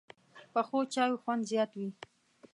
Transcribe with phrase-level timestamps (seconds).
[0.53, 1.89] پخو چایو خوند زیات وي